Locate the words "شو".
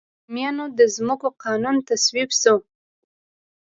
2.41-2.55